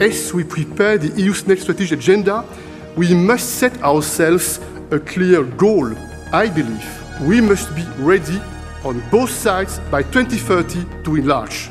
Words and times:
As 0.00 0.34
we 0.34 0.42
prepare 0.42 0.98
the 0.98 1.08
EU's 1.22 1.46
next 1.46 1.62
strategic 1.62 2.00
agenda, 2.00 2.44
we 2.96 3.14
must 3.14 3.58
set 3.60 3.80
ourselves 3.80 4.58
a 4.90 4.98
clear 4.98 5.44
goal. 5.44 5.94
I 6.32 6.48
believe 6.48 7.20
we 7.22 7.40
must 7.40 7.72
be 7.76 7.84
ready 7.98 8.40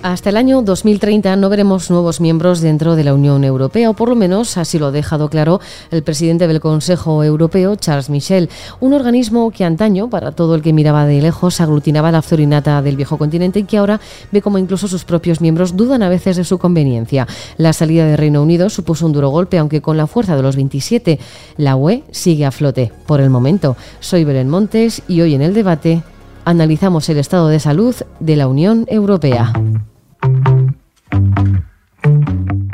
Hasta 0.02 0.32
el 0.32 0.38
año 0.38 0.64
2030 0.64 1.36
no 1.36 1.48
veremos 1.48 1.92
nuevos 1.92 2.20
miembros 2.20 2.60
dentro 2.60 2.96
de 2.96 3.04
la 3.04 3.14
Unión 3.14 3.44
Europea, 3.44 3.92
o 3.92 3.94
por 3.94 4.10
lo 4.10 4.16
menos 4.16 4.58
así 4.58 4.80
lo 4.80 4.88
ha 4.88 4.92
dejado 4.92 5.30
claro 5.30 5.62
el 5.92 6.02
presidente 6.02 6.48
del 6.48 6.60
Consejo 6.60 7.24
Europeo, 7.24 7.76
Charles 7.76 8.10
Michel, 8.10 8.50
un 8.80 8.94
organismo 8.94 9.52
que 9.52 9.64
antaño, 9.64 10.10
para 10.10 10.32
todo 10.32 10.56
el 10.56 10.64
que 10.64 10.74
miraba 10.74 11.06
de 11.06 11.22
lejos, 11.22 11.62
aglutinaba 11.62 12.12
la 12.12 12.24
florinata 12.24 12.82
del 12.82 12.98
viejo 12.98 13.20
continente 13.20 13.60
y 13.60 13.66
que 13.66 13.78
ahora 13.78 14.02
ve 14.32 14.42
como 14.42 14.58
incluso 14.58 14.88
sus 14.88 15.06
propios 15.06 15.40
miembros 15.40 15.78
dudan 15.78 16.02
a 16.02 16.10
veces 16.10 16.38
de 16.38 16.44
su 16.44 16.58
conveniencia. 16.58 17.28
La 17.58 17.74
salida 17.74 18.08
del 18.08 18.18
Reino 18.18 18.42
Unido 18.42 18.72
supuso 18.72 19.06
un 19.06 19.14
duro 19.14 19.30
golpe, 19.30 19.60
aunque 19.60 19.82
con 19.82 19.98
la 19.98 20.08
fuerza 20.08 20.36
de 20.36 20.42
los 20.42 20.56
27, 20.56 21.20
la 21.58 21.76
UE 21.76 22.04
sigue 22.10 22.46
a 22.46 22.52
flote 22.52 22.92
por 23.06 23.22
el 23.22 23.30
momento. 23.30 23.78
Soy 24.00 24.24
Belén 24.24 24.50
Montes 24.50 25.04
y 25.08 25.22
hoy 25.22 25.36
en 25.36 25.44
el 25.44 25.54
debate 25.54 26.02
analizamos 26.46 27.08
el 27.10 27.18
estado 27.18 27.48
de 27.48 27.60
salud 27.60 27.96
de 28.20 28.36
la 28.36 28.48
Unión 28.48 28.86
Europea. 28.90 29.54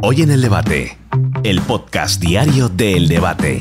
Hoy 0.01 0.21
en 0.21 0.31
el 0.31 0.41
debate, 0.41 0.97
el 1.43 1.61
podcast 1.61 2.21
diario 2.21 2.69
de 2.69 2.95
El 2.95 3.07
Debate. 3.07 3.59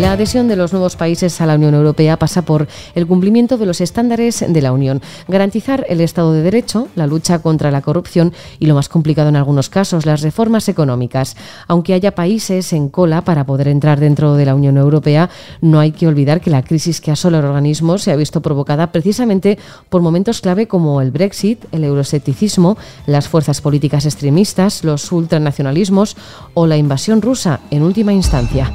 La 0.00 0.12
adhesión 0.12 0.48
de 0.48 0.56
los 0.56 0.72
nuevos 0.72 0.96
países 0.96 1.42
a 1.42 1.46
la 1.46 1.56
Unión 1.56 1.74
Europea 1.74 2.18
pasa 2.18 2.40
por 2.40 2.66
el 2.94 3.06
cumplimiento 3.06 3.58
de 3.58 3.66
los 3.66 3.82
estándares 3.82 4.42
de 4.48 4.62
la 4.62 4.72
Unión, 4.72 5.02
garantizar 5.28 5.84
el 5.90 6.00
Estado 6.00 6.32
de 6.32 6.40
Derecho, 6.40 6.88
la 6.96 7.06
lucha 7.06 7.40
contra 7.40 7.70
la 7.70 7.82
corrupción 7.82 8.32
y, 8.58 8.64
lo 8.64 8.74
más 8.74 8.88
complicado 8.88 9.28
en 9.28 9.36
algunos 9.36 9.68
casos, 9.68 10.06
las 10.06 10.22
reformas 10.22 10.70
económicas. 10.70 11.36
Aunque 11.68 11.92
haya 11.92 12.14
países 12.14 12.72
en 12.72 12.88
cola 12.88 13.24
para 13.26 13.44
poder 13.44 13.68
entrar 13.68 14.00
dentro 14.00 14.36
de 14.36 14.46
la 14.46 14.54
Unión 14.54 14.78
Europea, 14.78 15.28
no 15.60 15.80
hay 15.80 15.92
que 15.92 16.06
olvidar 16.06 16.40
que 16.40 16.48
la 16.48 16.62
crisis 16.62 17.02
que 17.02 17.10
asola 17.10 17.40
el 17.40 17.44
organismo 17.44 17.98
se 17.98 18.10
ha 18.10 18.16
visto 18.16 18.40
provocada 18.40 18.92
precisamente 18.92 19.58
por 19.90 20.00
momentos 20.00 20.40
clave 20.40 20.66
como 20.66 21.02
el 21.02 21.10
Brexit, 21.10 21.66
el 21.72 21.84
euroscepticismo, 21.84 22.78
las 23.04 23.28
fuerzas 23.28 23.60
políticas 23.60 24.06
extremistas, 24.06 24.82
los 24.82 25.12
ultranacionalismos 25.12 26.16
o 26.54 26.66
la 26.66 26.78
invasión 26.78 27.20
rusa 27.20 27.60
en 27.70 27.82
última 27.82 28.14
instancia. 28.14 28.74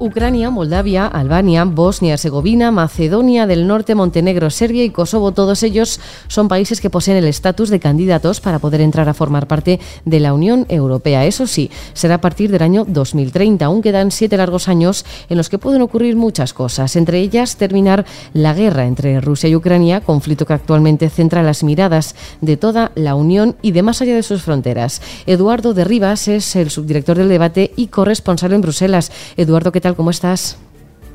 Ucrania, 0.00 0.48
Moldavia, 0.48 1.06
Albania, 1.06 1.64
Bosnia, 1.64 2.14
Herzegovina, 2.14 2.70
Macedonia 2.70 3.46
del 3.46 3.66
Norte, 3.66 3.94
Montenegro, 3.94 4.48
Serbia 4.48 4.82
y 4.82 4.90
Kosovo, 4.90 5.32
todos 5.32 5.62
ellos 5.62 6.00
son 6.26 6.48
países 6.48 6.80
que 6.80 6.88
poseen 6.88 7.18
el 7.18 7.26
estatus 7.26 7.68
de 7.68 7.80
candidatos 7.80 8.40
para 8.40 8.58
poder 8.58 8.80
entrar 8.80 9.10
a 9.10 9.14
formar 9.14 9.46
parte 9.46 9.78
de 10.06 10.20
la 10.20 10.32
Unión 10.32 10.64
Europea. 10.70 11.26
Eso 11.26 11.46
sí, 11.46 11.70
será 11.92 12.14
a 12.14 12.20
partir 12.20 12.50
del 12.50 12.62
año 12.62 12.86
2030. 12.88 13.66
Aún 13.66 13.82
quedan 13.82 14.10
siete 14.10 14.38
largos 14.38 14.68
años 14.68 15.04
en 15.28 15.36
los 15.36 15.50
que 15.50 15.58
pueden 15.58 15.82
ocurrir 15.82 16.16
muchas 16.16 16.54
cosas, 16.54 16.96
entre 16.96 17.20
ellas 17.20 17.56
terminar 17.56 18.06
la 18.32 18.54
guerra 18.54 18.86
entre 18.86 19.20
Rusia 19.20 19.50
y 19.50 19.54
Ucrania, 19.56 20.00
conflicto 20.00 20.46
que 20.46 20.54
actualmente 20.54 21.10
centra 21.10 21.42
las 21.42 21.62
miradas 21.62 22.14
de 22.40 22.56
toda 22.56 22.90
la 22.94 23.14
Unión 23.14 23.54
y 23.60 23.72
de 23.72 23.82
más 23.82 24.00
allá 24.00 24.14
de 24.14 24.22
sus 24.22 24.42
fronteras. 24.42 25.02
Eduardo 25.26 25.74
de 25.74 25.84
Rivas 25.84 26.26
es 26.26 26.56
el 26.56 26.70
subdirector 26.70 27.18
del 27.18 27.28
debate 27.28 27.72
y 27.76 27.88
corresponsal 27.88 28.54
en 28.54 28.62
Bruselas. 28.62 29.12
Eduardo, 29.36 29.72
¿qué 29.72 29.82
tal? 29.82 29.89
¿Cómo 29.96 30.10
estás? 30.10 30.58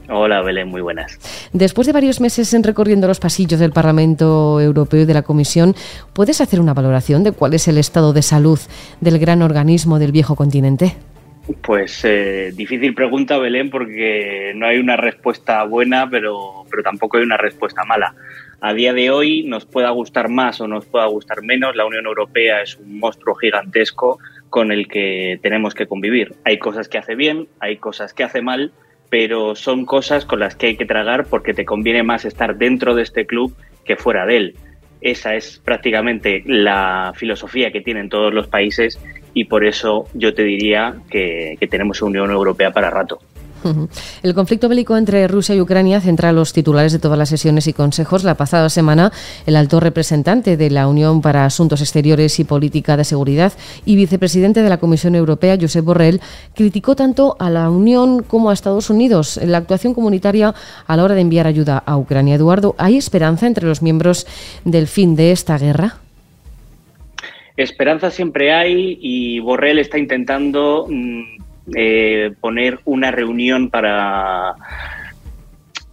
Hola 0.07 0.41
Belén, 0.41 0.67
muy 0.67 0.81
buenas. 0.81 1.17
Después 1.51 1.87
de 1.87 1.93
varios 1.93 2.21
meses 2.21 2.53
en 2.53 2.63
recorriendo 2.63 3.07
los 3.07 3.19
pasillos 3.19 3.59
del 3.59 3.71
Parlamento 3.71 4.61
Europeo 4.61 5.01
y 5.01 5.05
de 5.05 5.13
la 5.13 5.23
Comisión, 5.23 5.75
¿puedes 6.13 6.41
hacer 6.41 6.59
una 6.59 6.73
valoración 6.73 7.23
de 7.23 7.31
cuál 7.31 7.53
es 7.53 7.67
el 7.67 7.77
estado 7.77 8.13
de 8.13 8.21
salud 8.21 8.59
del 9.01 9.17
gran 9.17 9.41
organismo 9.41 9.97
del 9.97 10.11
viejo 10.11 10.35
continente? 10.35 10.95
Pues 11.61 12.03
eh, 12.05 12.51
difícil 12.55 12.95
pregunta, 12.95 13.37
Belén, 13.37 13.69
porque 13.69 14.53
no 14.55 14.65
hay 14.65 14.79
una 14.79 14.95
respuesta 14.95 15.63
buena, 15.63 16.09
pero, 16.09 16.65
pero 16.69 16.81
tampoco 16.81 17.17
hay 17.17 17.23
una 17.23 17.37
respuesta 17.37 17.83
mala. 17.83 18.15
A 18.61 18.73
día 18.73 18.93
de 18.93 19.11
hoy 19.11 19.43
nos 19.43 19.65
pueda 19.65 19.91
gustar 19.91 20.27
más 20.29 20.59
o 20.59 20.67
nos 20.67 20.85
pueda 20.85 21.05
gustar 21.05 21.43
menos, 21.43 21.75
la 21.75 21.85
Unión 21.85 22.05
Europea 22.05 22.61
es 22.63 22.77
un 22.77 22.99
monstruo 22.99 23.35
gigantesco 23.35 24.17
con 24.49 24.71
el 24.71 24.87
que 24.87 25.39
tenemos 25.41 25.73
que 25.73 25.87
convivir. 25.87 26.35
Hay 26.43 26.59
cosas 26.59 26.87
que 26.87 26.97
hace 26.97 27.15
bien, 27.15 27.47
hay 27.59 27.77
cosas 27.77 28.13
que 28.13 28.23
hace 28.23 28.41
mal, 28.41 28.71
pero 29.09 29.55
son 29.55 29.85
cosas 29.85 30.25
con 30.25 30.39
las 30.39 30.55
que 30.55 30.67
hay 30.67 30.77
que 30.77 30.85
tragar 30.85 31.25
porque 31.25 31.53
te 31.53 31.65
conviene 31.65 32.03
más 32.03 32.25
estar 32.25 32.57
dentro 32.57 32.95
de 32.95 33.03
este 33.03 33.25
club 33.25 33.55
que 33.83 33.95
fuera 33.95 34.25
de 34.25 34.37
él. 34.37 34.55
Esa 35.01 35.35
es 35.35 35.59
prácticamente 35.63 36.43
la 36.45 37.13
filosofía 37.15 37.71
que 37.71 37.81
tienen 37.81 38.09
todos 38.09 38.33
los 38.33 38.47
países 38.47 38.99
y 39.33 39.45
por 39.45 39.65
eso 39.65 40.07
yo 40.13 40.33
te 40.33 40.43
diría 40.43 40.95
que, 41.09 41.57
que 41.59 41.67
tenemos 41.67 42.01
Unión 42.01 42.31
Europea 42.31 42.71
para 42.71 42.89
rato. 42.89 43.19
El 44.23 44.33
conflicto 44.33 44.69
bélico 44.69 44.95
entre 44.97 45.27
Rusia 45.27 45.55
y 45.55 45.61
Ucrania 45.61 46.01
centra 46.01 46.31
los 46.31 46.53
titulares 46.53 46.91
de 46.93 46.99
todas 46.99 47.17
las 47.17 47.29
sesiones 47.29 47.67
y 47.67 47.73
consejos. 47.73 48.23
La 48.23 48.35
pasada 48.35 48.69
semana, 48.69 49.11
el 49.45 49.55
alto 49.55 49.79
representante 49.79 50.57
de 50.57 50.69
la 50.69 50.87
Unión 50.87 51.21
para 51.21 51.45
Asuntos 51.45 51.81
Exteriores 51.81 52.39
y 52.39 52.43
Política 52.43 52.97
de 52.97 53.03
Seguridad 53.03 53.53
y 53.85 53.95
vicepresidente 53.95 54.61
de 54.61 54.69
la 54.69 54.77
Comisión 54.77 55.15
Europea, 55.15 55.57
Josep 55.59 55.83
Borrell, 55.83 56.21
criticó 56.53 56.95
tanto 56.95 57.35
a 57.39 57.49
la 57.49 57.69
Unión 57.69 58.23
como 58.23 58.49
a 58.49 58.53
Estados 58.53 58.89
Unidos 58.89 59.37
en 59.37 59.51
la 59.51 59.57
actuación 59.59 59.93
comunitaria 59.93 60.53
a 60.87 60.95
la 60.95 61.03
hora 61.03 61.15
de 61.15 61.21
enviar 61.21 61.47
ayuda 61.47 61.81
a 61.85 61.97
Ucrania. 61.97 62.35
Eduardo, 62.35 62.75
¿hay 62.77 62.97
esperanza 62.97 63.47
entre 63.47 63.67
los 63.67 63.81
miembros 63.81 64.27
del 64.63 64.87
fin 64.87 65.15
de 65.15 65.31
esta 65.31 65.57
guerra? 65.57 65.97
Esperanza 67.57 68.11
siempre 68.11 68.53
hay 68.53 68.97
y 69.01 69.39
Borrell 69.39 69.79
está 69.79 69.97
intentando 69.97 70.87
mm, 70.89 71.37
eh, 71.73 72.33
poner 72.39 72.79
una 72.85 73.11
reunión 73.11 73.69
para, 73.69 74.55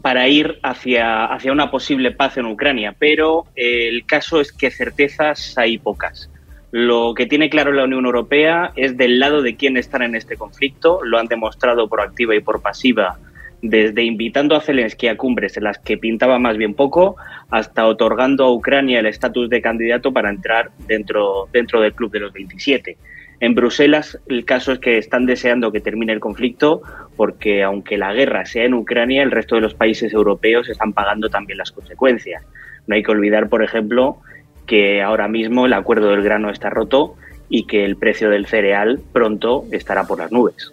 para 0.03 0.29
ir 0.29 0.59
hacia, 0.63 1.25
hacia 1.27 1.53
una 1.53 1.71
posible 1.71 2.11
paz 2.11 2.37
en 2.37 2.47
Ucrania, 2.47 2.95
pero 2.99 3.47
eh, 3.55 3.89
el 3.89 4.05
caso 4.05 4.41
es 4.41 4.53
que 4.53 4.71
certezas 4.71 5.57
hay 5.57 5.79
pocas. 5.79 6.29
Lo 6.73 7.15
que 7.15 7.27
tiene 7.27 7.51
claro 7.51 7.71
la 7.73 7.85
Unión 7.85 8.05
Europea 8.05 8.73
es 8.77 8.97
del 8.97 9.21
lado 9.21 9.43
de 9.43 9.57
quién 9.57 9.77
están 9.77 10.03
en 10.03 10.15
este 10.15 10.37
conflicto, 10.37 11.01
lo 11.05 11.19
han 11.19 11.27
demostrado 11.27 11.89
por 11.89 12.01
activa 12.01 12.35
y 12.35 12.41
por 12.41 12.63
pasiva, 12.63 13.19
desde 13.63 14.03
invitando 14.03 14.57
a 14.57 14.61
Zelensky 14.61 15.07
a 15.07 15.17
cumbres 15.17 15.57
en 15.57 15.65
las 15.65 15.79
que 15.79 15.97
pintaba 15.97 16.39
más 16.39 16.57
bien 16.57 16.75
poco, 16.75 17.17
hasta 17.51 17.87
otorgando 17.87 18.45
a 18.45 18.53
Ucrania 18.53 19.01
el 19.01 19.07
estatus 19.07 19.49
de 19.49 19.63
candidato 19.63 20.13
para 20.13 20.31
entrar 20.31 20.71
dentro, 20.89 21.49
dentro 21.53 21.81
del 21.81 21.95
club 21.95 22.11
de 22.11 22.21
los 22.21 22.33
27. 22.33 22.97
En 23.43 23.57
Bruselas 23.57 24.21
el 24.29 24.45
caso 24.45 24.71
es 24.71 24.79
que 24.79 24.99
están 24.99 25.27
deseando 25.27 25.73
que 25.73 25.81
termine 25.81 26.13
el 26.13 26.21
conflicto 26.21 26.81
porque 27.17 27.65
aunque 27.65 27.99
la 27.99 28.13
guerra 28.13 28.47
sea 28.47 28.67
en 28.67 28.73
Ucrania, 28.73 29.25
el 29.25 29.33
resto 29.33 29.57
de 29.57 29.63
los 29.63 29.75
países 29.75 30.13
europeos 30.13 30.69
están 30.69 30.93
pagando 30.93 31.29
también 31.29 31.59
las 31.59 31.73
consecuencias. 31.73 32.45
No 32.87 32.95
hay 32.95 33.03
que 33.03 33.11
olvidar, 33.11 33.49
por 33.49 33.65
ejemplo, 33.65 34.19
que 34.65 35.03
ahora 35.03 35.27
mismo 35.27 35.67
el 35.67 35.73
acuerdo 35.73 36.11
del 36.11 36.23
grano 36.23 36.51
está 36.51 36.71
roto 36.71 37.17
y 37.49 37.67
que 37.67 37.85
el 37.85 37.97
precio 37.97 38.31
del 38.31 38.47
cereal 38.47 39.01
pronto 39.13 39.65
estará 39.73 40.05
por 40.05 40.21
las 40.21 40.31
nubes. 40.31 40.73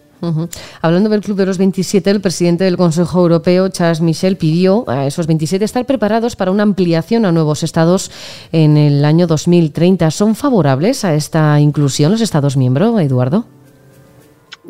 Hablando 0.82 1.10
del 1.10 1.22
Club 1.22 1.38
de 1.38 1.46
los 1.46 1.58
27, 1.58 2.10
el 2.10 2.22
presidente 2.22 2.64
del 2.64 2.78
Consejo 2.78 3.22
Europeo, 3.22 3.70
Charles 3.70 4.02
Michel, 4.02 4.38
pidió 4.38 4.84
a 4.90 5.06
esos 5.06 5.28
27 5.28 5.64
estar 5.64 5.86
preparados 5.86 6.36
para 6.36 6.52
una 6.52 6.64
ampliación 6.64 7.26
a 7.26 7.32
nuevos 7.32 7.64
estados 7.64 8.12
en 8.52 8.78
el 8.78 9.06
año 9.06 9.28
2030. 9.28 10.12
¿Son 10.12 10.36
favorables 10.36 11.06
a 11.06 11.16
esta 11.16 11.60
inclusión 11.60 12.12
los 12.12 12.22
estados 12.22 12.58
miembros, 12.58 13.00
Eduardo? 13.02 13.46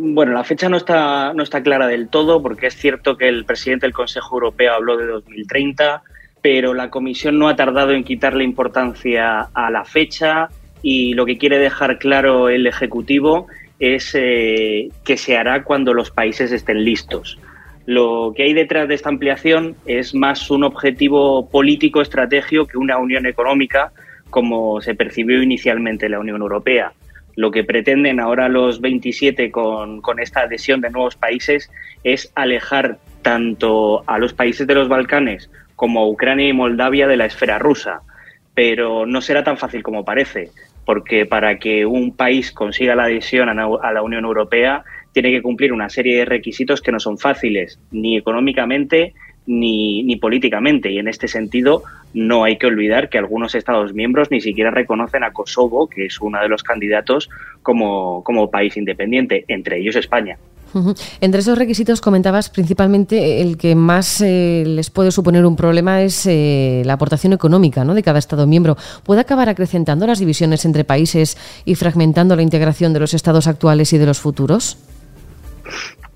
Bueno, 0.01 0.33
la 0.33 0.43
fecha 0.43 0.69
no 0.69 0.77
está, 0.77 1.33
no 1.33 1.43
está 1.43 1.61
clara 1.61 1.87
del 1.87 2.07
todo 2.07 2.41
porque 2.41 2.67
es 2.67 2.75
cierto 2.75 3.17
que 3.17 3.27
el 3.27 3.43
presidente 3.43 3.85
del 3.85 3.93
Consejo 3.93 4.35
Europeo 4.35 4.73
habló 4.73 4.95
de 4.95 5.07
2030, 5.07 6.03
pero 6.41 6.73
la 6.73 6.89
Comisión 6.89 7.37
no 7.37 7.49
ha 7.49 7.55
tardado 7.55 7.91
en 7.91 8.03
quitarle 8.03 8.43
importancia 8.43 9.49
a 9.53 9.69
la 9.69 9.83
fecha 9.83 10.49
y 10.81 11.13
lo 11.15 11.25
que 11.25 11.37
quiere 11.37 11.57
dejar 11.57 11.99
claro 11.99 12.47
el 12.47 12.65
Ejecutivo 12.65 13.47
es 13.79 14.11
eh, 14.13 14.89
que 15.05 15.17
se 15.17 15.37
hará 15.37 15.63
cuando 15.63 15.93
los 15.93 16.11
países 16.11 16.51
estén 16.51 16.83
listos. 16.83 17.39
Lo 17.85 18.33
que 18.35 18.43
hay 18.43 18.53
detrás 18.53 18.87
de 18.87 18.95
esta 18.95 19.09
ampliación 19.09 19.75
es 19.85 20.13
más 20.13 20.51
un 20.51 20.63
objetivo 20.63 21.49
político 21.49 22.01
estratégico 22.01 22.67
que 22.67 22.77
una 22.77 22.97
unión 22.97 23.25
económica 23.25 23.91
como 24.29 24.79
se 24.81 24.93
percibió 24.93 25.41
inicialmente 25.41 26.09
la 26.09 26.19
Unión 26.19 26.41
Europea. 26.41 26.91
Lo 27.35 27.51
que 27.51 27.63
pretenden 27.63 28.19
ahora 28.19 28.49
los 28.49 28.81
27 28.81 29.49
con, 29.49 30.01
con 30.01 30.19
esta 30.19 30.41
adhesión 30.41 30.81
de 30.81 30.91
nuevos 30.91 31.15
países 31.15 31.71
es 32.03 32.31
alejar 32.35 32.97
tanto 33.21 34.03
a 34.07 34.19
los 34.19 34.33
países 34.33 34.67
de 34.67 34.75
los 34.75 34.87
Balcanes 34.87 35.49
como 35.75 36.01
a 36.01 36.07
Ucrania 36.07 36.49
y 36.49 36.53
Moldavia 36.53 37.07
de 37.07 37.17
la 37.17 37.25
esfera 37.25 37.57
rusa. 37.57 38.01
Pero 38.53 39.05
no 39.05 39.21
será 39.21 39.43
tan 39.43 39.57
fácil 39.57 39.81
como 39.81 40.03
parece 40.03 40.51
porque 40.89 41.27
para 41.27 41.59
que 41.59 41.85
un 41.85 42.15
país 42.15 42.51
consiga 42.51 42.95
la 42.95 43.03
adhesión 43.03 43.47
a 43.47 43.91
la 43.93 44.01
Unión 44.01 44.25
Europea 44.25 44.83
tiene 45.11 45.29
que 45.29 45.43
cumplir 45.43 45.71
una 45.71 45.87
serie 45.87 46.17
de 46.17 46.25
requisitos 46.25 46.81
que 46.81 46.91
no 46.91 46.99
son 46.99 47.19
fáciles, 47.19 47.79
ni 47.91 48.17
económicamente 48.17 49.13
ni, 49.45 50.15
políticamente. 50.15 50.89
Y 50.89 50.97
en 50.97 51.07
este 51.07 51.27
sentido, 51.27 51.83
no 52.15 52.43
hay 52.43 52.57
que 52.57 52.65
olvidar 52.65 53.09
que 53.09 53.19
algunos 53.19 53.53
Estados 53.53 53.93
miembros 53.93 54.31
ni 54.31 54.41
siquiera 54.41 54.71
reconocen 54.71 55.23
a 55.23 55.31
Kosovo, 55.31 55.87
que 55.87 56.07
es 56.07 56.19
uno 56.21 56.41
de 56.41 56.49
los 56.49 56.63
candidatos, 56.63 57.29
como 57.61 58.49
país 58.51 58.75
independiente, 58.75 59.45
entre 59.47 59.77
ellos 59.77 59.95
España. 59.95 60.39
Entre 61.21 61.41
esos 61.41 61.57
requisitos 61.57 62.01
comentabas 62.01 62.49
principalmente 62.49 63.41
el 63.41 63.57
que 63.57 63.75
más 63.75 64.21
eh, 64.21 64.63
les 64.65 64.89
puede 64.89 65.11
suponer 65.11 65.45
un 65.45 65.55
problema 65.55 66.01
es 66.01 66.25
eh, 66.25 66.83
la 66.85 66.93
aportación 66.93 67.33
económica 67.33 67.83
¿no? 67.83 67.93
de 67.93 68.03
cada 68.03 68.19
Estado 68.19 68.47
miembro. 68.47 68.77
¿Puede 69.03 69.21
acabar 69.21 69.49
acrecentando 69.49 70.05
las 70.07 70.19
divisiones 70.19 70.65
entre 70.65 70.83
países 70.83 71.37
y 71.65 71.75
fragmentando 71.75 72.35
la 72.35 72.41
integración 72.41 72.93
de 72.93 72.99
los 72.99 73.13
Estados 73.13 73.47
actuales 73.47 73.93
y 73.93 73.97
de 73.97 74.05
los 74.05 74.19
futuros? 74.19 74.77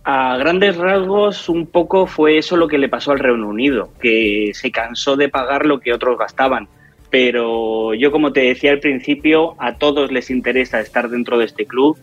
A 0.05 0.35
grandes 0.37 0.75
rasgos, 0.75 1.47
un 1.47 1.65
poco 1.65 2.07
fue 2.07 2.37
eso 2.37 2.57
lo 2.57 2.67
que 2.67 2.77
le 2.77 2.89
pasó 2.89 3.11
al 3.11 3.19
Reino 3.19 3.47
Unido, 3.47 3.89
que 4.01 4.51
se 4.53 4.69
cansó 4.69 5.15
de 5.15 5.29
pagar 5.29 5.65
lo 5.65 5.79
que 5.79 5.93
otros 5.93 6.17
gastaban. 6.17 6.67
Pero 7.09 7.93
yo, 7.93 8.11
como 8.11 8.33
te 8.33 8.41
decía 8.41 8.71
al 8.71 8.79
principio, 8.79 9.55
a 9.59 9.75
todos 9.75 10.11
les 10.11 10.29
interesa 10.29 10.81
estar 10.81 11.09
dentro 11.09 11.37
de 11.37 11.45
este 11.45 11.65
club 11.65 11.97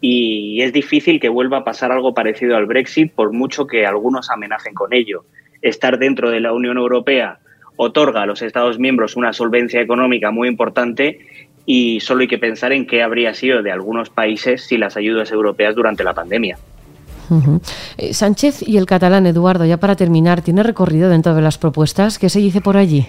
y 0.00 0.60
es 0.62 0.72
difícil 0.72 1.20
que 1.20 1.28
vuelva 1.28 1.58
a 1.58 1.64
pasar 1.64 1.92
algo 1.92 2.14
parecido 2.14 2.56
al 2.56 2.66
Brexit, 2.66 3.12
por 3.12 3.32
mucho 3.32 3.66
que 3.66 3.86
algunos 3.86 4.30
amenacen 4.30 4.74
con 4.74 4.92
ello. 4.92 5.24
Estar 5.62 5.98
dentro 5.98 6.30
de 6.30 6.40
la 6.40 6.52
Unión 6.52 6.76
Europea 6.76 7.38
otorga 7.76 8.22
a 8.22 8.26
los 8.26 8.42
Estados 8.42 8.78
miembros 8.78 9.16
una 9.16 9.32
solvencia 9.32 9.80
económica 9.80 10.30
muy 10.30 10.48
importante 10.48 11.20
y 11.64 12.00
solo 12.00 12.22
hay 12.22 12.28
que 12.28 12.38
pensar 12.38 12.72
en 12.72 12.86
qué 12.86 13.02
habría 13.02 13.34
sido 13.34 13.62
de 13.62 13.72
algunos 13.72 14.10
países 14.10 14.66
sin 14.66 14.80
las 14.80 14.96
ayudas 14.96 15.30
europeas 15.32 15.74
durante 15.74 16.04
la 16.04 16.14
pandemia. 16.14 16.58
Eh, 17.98 18.14
Sánchez 18.14 18.62
y 18.66 18.76
el 18.76 18.86
catalán 18.86 19.26
Eduardo, 19.26 19.64
ya 19.64 19.78
para 19.78 19.96
terminar, 19.96 20.42
¿tiene 20.42 20.62
recorrido 20.62 21.10
dentro 21.10 21.34
de 21.34 21.42
las 21.42 21.58
propuestas? 21.58 22.18
¿Qué 22.18 22.28
se 22.28 22.38
dice 22.38 22.60
por 22.60 22.76
allí? 22.76 23.08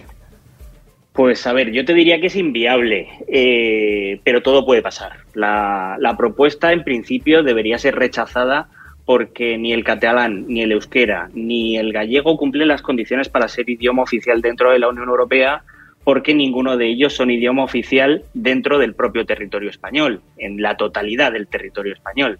Pues 1.17 1.47
a 1.47 1.51
ver, 1.53 1.71
yo 1.71 1.83
te 1.83 1.95
diría 1.95 2.21
que 2.21 2.27
es 2.27 2.35
inviable, 2.35 3.07
eh, 3.27 4.21
pero 4.23 4.43
todo 4.43 4.67
puede 4.67 4.83
pasar. 4.83 5.13
La, 5.33 5.97
propuesta, 6.15 6.71
en 6.71 6.83
principio, 6.83 7.41
debería 7.41 7.79
ser 7.79 7.95
rechazada 7.95 8.69
porque 9.03 9.57
ni 9.57 9.73
el 9.73 9.83
catalán, 9.83 10.45
ni 10.47 10.61
el 10.61 10.73
euskera, 10.73 11.31
ni 11.33 11.75
el 11.75 11.91
gallego 11.91 12.37
cumplen 12.37 12.67
las 12.67 12.83
condiciones 12.83 13.29
para 13.29 13.47
ser 13.47 13.67
idioma 13.67 14.03
oficial 14.03 14.43
dentro 14.43 14.69
de 14.69 14.77
la 14.77 14.89
Unión 14.89 15.09
Europea, 15.09 15.63
porque 16.03 16.35
ninguno 16.35 16.77
de 16.77 16.85
ellos 16.85 17.13
son 17.13 17.31
idioma 17.31 17.63
oficial 17.63 18.23
dentro 18.35 18.77
del 18.77 18.93
propio 18.93 19.25
territorio 19.25 19.71
español, 19.71 20.21
en 20.37 20.61
la 20.61 20.77
totalidad 20.77 21.31
del 21.31 21.47
territorio 21.47 21.93
español. 21.93 22.37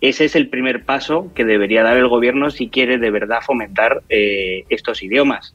Ese 0.00 0.24
es 0.24 0.34
el 0.34 0.48
primer 0.48 0.84
paso 0.84 1.30
que 1.32 1.44
debería 1.44 1.84
dar 1.84 1.96
el 1.96 2.08
gobierno 2.08 2.50
si 2.50 2.70
quiere 2.70 2.98
de 2.98 3.10
verdad 3.12 3.38
fomentar 3.40 4.02
eh, 4.08 4.64
estos 4.68 5.04
idiomas 5.04 5.54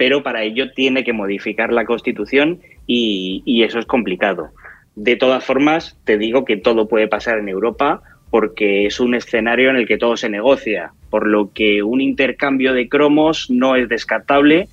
pero 0.00 0.22
para 0.22 0.42
ello 0.44 0.72
tiene 0.72 1.04
que 1.04 1.12
modificar 1.12 1.74
la 1.74 1.84
Constitución 1.84 2.60
y, 2.86 3.62
eso 3.62 3.78
es 3.78 3.84
complicado. 3.84 4.48
De 4.96 5.14
todas 5.14 5.44
formas, 5.44 6.00
te 6.04 6.16
digo 6.16 6.46
que 6.46 6.56
todo 6.56 6.88
puede 6.88 7.06
pasar 7.06 7.36
en 7.36 7.50
Europa 7.50 8.00
porque 8.30 8.86
es 8.86 8.98
un 8.98 9.14
escenario 9.14 9.68
en 9.68 9.76
el 9.76 9.86
que 9.86 9.98
todo 9.98 10.16
se 10.16 10.30
negocia, 10.30 10.92
por 11.10 11.26
lo 11.26 11.52
que 11.52 11.82
un 11.82 12.00
intercambio 12.00 12.72
de 12.72 12.88
cromos 12.88 13.50
no 13.50 13.76
es 13.76 13.90
descartable 13.90 14.68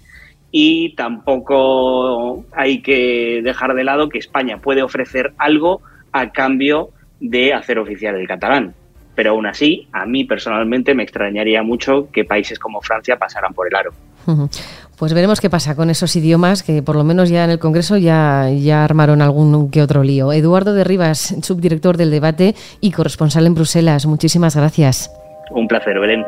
y 0.50 0.96
tampoco 0.96 2.46
hay 2.54 2.82
que 2.82 3.42
dejar 3.44 3.74
de 3.74 3.84
lado 3.84 4.08
que 4.08 4.20
España 4.20 4.60
puede 4.60 4.82
ofrecer 4.82 5.34
algo 5.40 5.82
a 6.14 6.32
cambio 6.32 6.92
de 7.20 7.54
hacer 7.54 7.80
oficial 7.80 8.16
el 8.16 8.30
catalán. 8.30 8.76
Pero 9.14 9.32
aún 9.32 9.46
así, 9.46 9.90
a 9.92 10.06
mí 10.06 10.24
personalmente 10.24 10.96
me 10.96 11.04
extrañaría 11.04 11.64
mucho 11.64 12.10
que 12.14 12.24
países 12.24 12.58
como 12.58 12.80
Francia 12.80 13.18
pasaran 13.18 13.54
por 13.54 13.68
el 13.68 13.76
aro. 13.76 13.92
Pues 14.98 15.14
veremos 15.14 15.40
qué 15.40 15.50
pasa 15.52 15.76
con 15.76 15.92
esos 15.92 16.16
idiomas 16.16 16.64
que 16.64 16.82
por 16.82 16.96
lo 16.96 17.04
menos 17.04 17.30
ya 17.30 17.44
en 17.44 17.52
el 17.52 17.60
Congreso 17.60 17.98
ya, 17.98 18.50
ya 18.50 18.84
armaron 18.84 19.22
algún 19.22 19.70
que 19.70 19.84
otro 19.84 20.02
lío. 20.02 20.34
Eduardo 20.34 20.74
de 20.74 20.84
Rivas, 20.84 21.36
subdirector 21.44 21.98
del 21.98 22.10
debate 22.10 22.56
y 22.82 22.90
corresponsal 22.90 23.46
en 23.46 23.54
Bruselas, 23.54 24.08
muchísimas 24.08 24.56
gracias. 24.56 25.12
Un 25.52 25.68
placer, 25.68 26.00
Belén. 26.00 26.26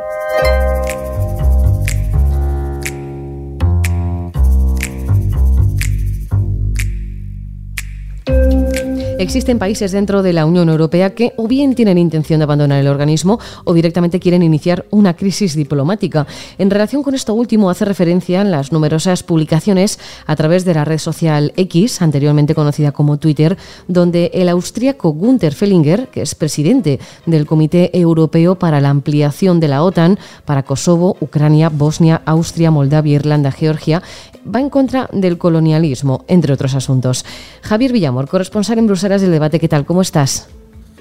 Existen 9.19 9.59
países 9.59 9.91
dentro 9.91 10.23
de 10.23 10.31
la 10.31 10.45
Unión 10.45 10.69
Europea 10.69 11.13
que 11.13 11.33
o 11.35 11.45
bien 11.45 11.75
tienen 11.75 11.97
intención 11.97 12.39
de 12.39 12.45
abandonar 12.45 12.79
el 12.79 12.87
organismo 12.87 13.37
o 13.65 13.73
directamente 13.73 14.21
quieren 14.21 14.43
iniciar 14.43 14.85
una 14.91 15.13
crisis 15.17 15.55
diplomática. 15.55 16.25
En 16.57 16.69
relación 16.69 17.03
con 17.03 17.13
esto 17.13 17.33
último 17.33 17.69
hace 17.69 17.83
referencia 17.83 18.39
en 18.39 18.49
las 18.49 18.71
numerosas 18.71 19.23
publicaciones 19.23 19.99
a 20.25 20.37
través 20.37 20.63
de 20.63 20.73
la 20.73 20.85
red 20.85 20.99
social 20.99 21.51
X, 21.57 22.01
anteriormente 22.01 22.55
conocida 22.55 22.93
como 22.93 23.19
Twitter, 23.19 23.57
donde 23.89 24.31
el 24.33 24.47
austríaco 24.47 25.11
Gunther 25.11 25.53
Fellinger, 25.53 26.07
que 26.07 26.21
es 26.21 26.33
presidente 26.33 27.01
del 27.25 27.45
Comité 27.45 27.99
Europeo 27.99 28.55
para 28.55 28.79
la 28.79 28.89
Ampliación 28.89 29.59
de 29.59 29.67
la 29.67 29.83
OTAN 29.83 30.17
para 30.45 30.63
Kosovo, 30.63 31.17
Ucrania, 31.19 31.67
Bosnia, 31.67 32.21
Austria, 32.23 32.71
Moldavia, 32.71 33.15
Irlanda, 33.15 33.51
Georgia, 33.51 34.01
va 34.43 34.61
en 34.61 34.69
contra 34.69 35.09
del 35.11 35.37
colonialismo, 35.37 36.23
entre 36.29 36.53
otros 36.53 36.73
asuntos. 36.73 37.25
Javier 37.61 37.91
Villamor, 37.91 38.29
corresponsal 38.29 38.79
en 38.79 38.87
Bruselas 38.87 39.08
del 39.17 39.31
debate, 39.31 39.59
¿qué 39.59 39.67
tal? 39.67 39.85
¿Cómo 39.85 40.01
estás? 40.01 40.49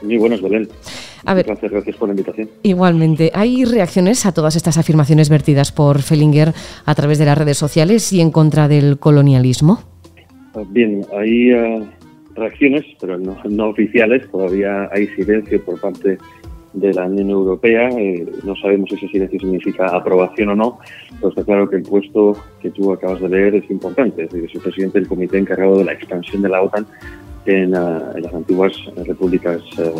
Muy 0.03 0.17
buenas, 0.17 0.41
Belén. 0.41 0.69
A 1.25 1.35
ver, 1.35 1.47
gracias, 1.47 1.71
gracias 1.71 1.97
por 1.97 2.09
la 2.09 2.13
invitación. 2.13 2.49
Igualmente, 2.63 3.31
¿hay 3.35 3.65
reacciones 3.65 4.25
a 4.27 4.33
todas 4.33 4.57
estas 4.57 4.79
afirmaciones 4.79 5.29
vertidas 5.29 5.73
por 5.73 6.03
Fellinger 6.03 6.53
a 6.85 6.95
través 6.95 7.19
de 7.19 7.27
las 7.27 7.37
redes 7.37 7.59
sociales 7.59 8.13
y 8.13 8.21
en 8.21 8.31
contra 8.31 8.69
del 8.69 8.99
colonialismo? 8.99 9.83
Ah, 10.55 10.63
bien, 10.71 11.05
hay 11.17 11.53
ah, 11.53 11.81
reacciones, 12.35 12.85
pero 13.01 13.19
no, 13.19 13.37
no, 13.45 13.69
oficiales. 13.69 14.29
Todavía 14.31 14.89
hay 14.93 15.09
silencio 15.09 15.63
por 15.65 15.81
parte 15.81 16.19
de 16.73 16.95
la 16.95 17.07
Unión 17.07 17.31
Europea. 17.31 17.89
Eh, 17.91 18.27
no 18.45 18.55
sabemos 18.57 18.89
si 18.91 18.97
ese 18.97 19.09
silencio 19.09 19.41
significa 19.41 19.87
aprobación 19.89 20.51
o 20.51 20.55
no, 20.55 20.79
pero 21.17 21.31
está 21.31 21.45
claro 21.45 21.69
que 21.69 21.77
el 21.77 21.83
puesto 21.83 22.37
que 22.61 22.71
tú 22.71 22.93
acabas 22.93 23.21
de 23.21 23.29
leer 23.29 23.55
es 23.57 23.71
importante. 23.71 24.25
Es 24.25 24.31
decir, 24.31 24.49
es 24.49 24.55
el 24.55 24.61
presidente 24.61 25.01
del 25.01 25.09
comité 25.09 25.39
encargado 25.39 25.79
de 25.79 25.85
la 25.85 25.93
expansión 25.93 26.43
de 26.43 26.49
la 26.49 26.63
OTAN 26.63 26.87
en, 27.49 27.75
ah, 27.75 28.13
las 28.21 28.35
antiguas 28.35 28.73
repúblicas, 29.07 29.63
eh, 29.79 29.93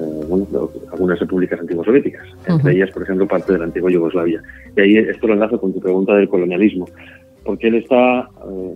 eh, 0.00 0.24
bueno, 0.28 0.46
algunas 0.92 1.18
repúblicas 1.18 1.60
antiguas 1.60 1.86
soviéticas, 1.86 2.26
entre 2.46 2.74
ellas, 2.74 2.90
por 2.90 3.02
ejemplo, 3.02 3.26
parte 3.26 3.52
de 3.52 3.58
la 3.58 3.64
antigua 3.64 3.90
Yugoslavia. 3.90 4.42
Y 4.76 4.80
ahí 4.80 4.96
esto 4.98 5.26
lo 5.26 5.34
enlazo 5.34 5.60
con 5.60 5.72
tu 5.72 5.80
pregunta 5.80 6.14
del 6.14 6.28
colonialismo, 6.28 6.86
porque 7.44 7.68
él 7.68 7.76
está, 7.76 8.28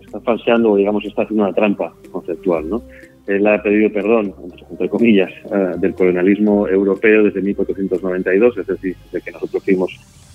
está 0.02 0.20
falseando, 0.20 0.72
o 0.72 0.76
digamos, 0.76 1.04
está 1.04 1.22
haciendo 1.22 1.44
una 1.44 1.52
trampa 1.52 1.92
conceptual, 2.10 2.68
¿no? 2.68 2.82
él 3.30 3.46
ha 3.46 3.62
pedido 3.62 3.92
perdón, 3.92 4.34
entre 4.70 4.88
comillas, 4.88 5.30
eh, 5.52 5.74
del 5.78 5.94
colonialismo 5.94 6.66
europeo 6.68 7.24
desde 7.24 7.42
1492, 7.42 8.58
es 8.58 8.66
decir, 8.66 8.96
desde 9.04 9.24
que 9.24 9.30
nosotros 9.32 9.62
fuimos 9.64 9.90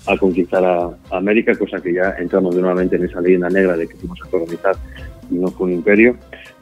a 0.06 0.16
conquistar 0.16 0.64
a, 0.64 0.90
América, 1.10 1.54
cosa 1.54 1.80
que 1.80 1.92
ya 1.92 2.14
entramos 2.18 2.54
nuevamente 2.54 2.96
en 2.96 3.04
esa 3.04 3.20
leyenda 3.20 3.48
negra 3.48 3.76
de 3.76 3.86
que 3.88 3.96
fuimos 3.96 4.18
a 4.24 4.30
colonizar 4.30 4.76
y 5.30 5.34
no 5.34 5.48
fue 5.48 5.66
un 5.66 5.74
imperio, 5.74 6.16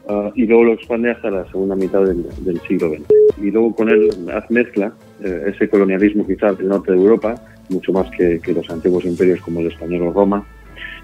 eh, 0.09 0.31
y 0.35 0.45
luego 0.45 0.63
lo 0.63 0.73
expande 0.73 1.11
hasta 1.11 1.29
la 1.29 1.45
segunda 1.51 1.75
mitad 1.75 2.01
del, 2.03 2.61
siglo 2.67 2.89
XX. 2.89 3.05
Y 3.41 3.51
luego 3.51 3.75
con 3.75 3.89
él 3.89 4.09
mezcla 4.49 4.93
eh, 5.23 5.51
ese 5.53 5.69
colonialismo 5.69 6.25
quizás 6.25 6.57
del 6.57 6.69
norte 6.69 6.91
de 6.91 6.97
Europa, 6.97 7.35
mucho 7.69 7.91
más 7.91 8.09
que, 8.11 8.39
que 8.39 8.53
los 8.53 8.69
antiguos 8.69 9.05
imperios 9.05 9.41
como 9.41 9.59
el 9.59 9.67
español 9.67 10.07
o 10.07 10.11
Roma, 10.11 10.45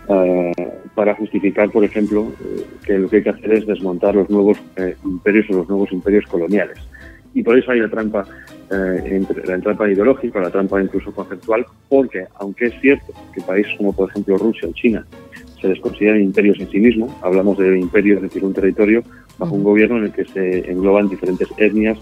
eh, 0.07 0.51
para 0.95 1.15
justificar, 1.15 1.69
por 1.69 1.83
ejemplo, 1.83 2.33
eh, 2.43 2.65
que 2.85 2.97
lo 2.97 3.09
que 3.09 3.17
hay 3.17 3.23
que 3.23 3.29
hacer 3.29 3.53
es 3.53 3.65
desmontar 3.65 4.15
los 4.15 4.29
nuevos 4.29 4.57
eh, 4.75 4.95
imperios 5.05 5.45
o 5.49 5.53
los 5.53 5.69
nuevos 5.69 5.91
imperios 5.91 6.25
coloniales. 6.25 6.77
Y 7.33 7.43
por 7.43 7.57
eso 7.57 7.71
hay 7.71 7.79
la 7.79 7.89
trampa, 7.89 8.25
entre, 8.71 9.45
la 9.45 9.59
trampa 9.59 9.89
ideológica, 9.89 10.39
la 10.39 10.49
trampa 10.49 10.81
incluso 10.81 11.11
conceptual, 11.11 11.65
porque 11.89 12.25
aunque 12.35 12.67
es 12.67 12.79
cierto 12.79 13.13
que 13.33 13.41
países 13.41 13.73
como 13.77 13.93
por 13.93 14.09
ejemplo 14.09 14.37
Rusia 14.37 14.69
o 14.69 14.73
China 14.73 15.05
se 15.59 15.67
les 15.67 15.79
consideran 15.79 16.21
imperios 16.21 16.59
en 16.59 16.69
sí 16.69 16.79
mismos, 16.79 17.11
hablamos 17.21 17.57
de 17.57 17.77
imperios, 17.77 18.17
es 18.17 18.23
decir, 18.23 18.43
un 18.43 18.53
territorio 18.53 19.03
bajo 19.37 19.53
un 19.53 19.63
gobierno 19.63 19.97
en 19.97 20.05
el 20.05 20.11
que 20.11 20.25
se 20.25 20.71
engloban 20.71 21.09
diferentes 21.09 21.47
etnias, 21.57 21.99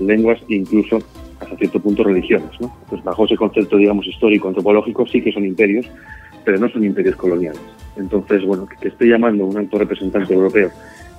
lenguas 0.00 0.40
e 0.48 0.54
incluso 0.54 1.00
hasta 1.40 1.56
cierto 1.56 1.80
punto 1.80 2.02
religiones. 2.04 2.50
¿no? 2.60 2.74
Pues 2.88 3.02
bajo 3.04 3.26
ese 3.26 3.36
concepto, 3.36 3.76
digamos, 3.76 4.06
histórico, 4.06 4.48
antropológico, 4.48 5.06
sí 5.06 5.20
que 5.20 5.32
son 5.32 5.44
imperios, 5.44 5.86
pero 6.44 6.58
no 6.58 6.68
son 6.70 6.84
imperios 6.84 7.16
coloniales. 7.16 7.60
Entonces, 7.96 8.44
bueno, 8.44 8.66
que 8.66 8.88
esté 8.88 9.06
llamando 9.06 9.44
un 9.44 9.56
alto 9.56 9.78
representante 9.78 10.32
europeo 10.32 10.70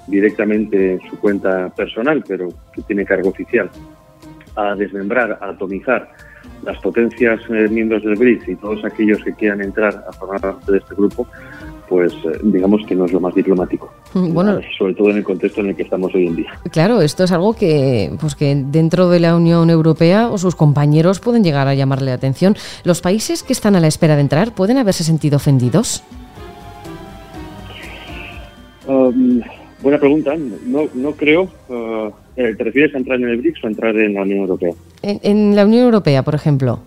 directamente 0.07 0.93
en 0.93 1.01
su 1.09 1.17
cuenta 1.17 1.69
personal, 1.69 2.23
pero 2.27 2.49
que 2.73 2.81
tiene 2.83 3.05
cargo 3.05 3.29
oficial, 3.29 3.69
a 4.55 4.75
desmembrar, 4.75 5.37
a 5.41 5.49
atomizar 5.49 6.09
las 6.63 6.77
potencias 6.79 7.39
eh, 7.49 7.67
miembros 7.69 8.03
del 8.03 8.15
BRICS 8.15 8.49
y 8.49 8.55
todos 8.55 8.83
aquellos 8.83 9.23
que 9.23 9.33
quieran 9.33 9.61
entrar 9.61 10.03
a 10.07 10.13
formar 10.13 10.41
parte 10.41 10.71
de 10.71 10.77
este 10.79 10.95
grupo, 10.95 11.27
pues 11.87 12.13
eh, 12.13 12.39
digamos 12.43 12.81
que 12.87 12.95
no 12.95 13.05
es 13.05 13.13
lo 13.13 13.19
más 13.19 13.35
diplomático. 13.35 13.91
Mm, 14.13 14.33
bueno, 14.33 14.59
sobre 14.77 14.93
todo 14.95 15.11
en 15.11 15.17
el 15.17 15.23
contexto 15.23 15.61
en 15.61 15.67
el 15.67 15.75
que 15.75 15.83
estamos 15.83 16.13
hoy 16.15 16.27
en 16.27 16.35
día. 16.35 16.59
Claro, 16.71 17.01
esto 17.01 17.23
es 17.23 17.31
algo 17.31 17.53
que, 17.53 18.11
pues 18.19 18.35
que 18.35 18.55
dentro 18.55 19.09
de 19.09 19.19
la 19.19 19.35
Unión 19.35 19.69
Europea 19.69 20.29
o 20.29 20.37
sus 20.37 20.55
compañeros 20.55 21.19
pueden 21.19 21.43
llegar 21.43 21.67
a 21.67 21.75
llamarle 21.75 22.07
la 22.07 22.15
atención. 22.15 22.55
¿Los 22.83 23.01
países 23.01 23.43
que 23.43 23.53
están 23.53 23.75
a 23.75 23.79
la 23.79 23.87
espera 23.87 24.15
de 24.15 24.21
entrar 24.21 24.53
pueden 24.53 24.77
haberse 24.77 25.03
sentido 25.03 25.37
ofendidos? 25.37 26.03
Um, 28.87 29.41
buena 29.81 29.99
pregunta. 29.99 30.35
No, 30.65 30.83
no 30.93 31.11
creo. 31.13 31.47
Uh, 31.67 32.11
¿Te 32.35 32.63
refieres 32.63 32.93
a 32.93 32.97
entrar 32.97 33.19
en 33.19 33.29
el 33.29 33.37
BRICS 33.37 33.63
o 33.63 33.67
a 33.67 33.69
entrar 33.69 33.95
en 33.95 34.13
la 34.13 34.23
Unión 34.23 34.39
Europea? 34.39 34.73
En, 35.01 35.55
la 35.55 35.65
Unión 35.65 35.85
Europea, 35.85 36.23
por 36.23 36.35
ejemplo. 36.35 36.79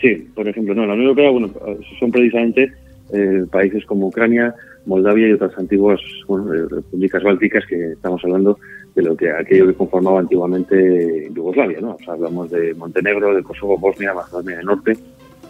Sí, 0.00 0.28
por 0.34 0.48
ejemplo, 0.48 0.74
no, 0.74 0.86
la 0.86 0.94
Unión 0.94 1.08
Europea, 1.08 1.30
bueno, 1.30 1.50
son 1.98 2.10
precisamente 2.12 2.72
eh, 3.12 3.44
países 3.50 3.84
como 3.84 4.06
Ucrania, 4.06 4.54
Moldavia 4.86 5.28
y 5.28 5.32
otras 5.32 5.56
antiguas 5.58 6.00
eh, 6.00 6.66
repúblicas 6.70 7.22
bálticas 7.22 7.66
que 7.66 7.92
estamos 7.92 8.22
hablando 8.24 8.58
de 8.94 9.02
lo 9.02 9.16
que 9.16 9.30
aquello 9.30 9.66
que 9.66 9.74
conformaba 9.74 10.20
antiguamente 10.20 11.28
Yugoslavia, 11.34 11.80
¿no? 11.80 11.92
O 11.92 11.98
sea, 11.98 12.14
hablamos 12.14 12.50
de 12.50 12.74
Montenegro, 12.74 13.34
de 13.34 13.42
Kosovo, 13.42 13.78
Bosnia, 13.78 14.14
Macedonia 14.14 14.56
del 14.56 14.66
Norte, 14.66 14.92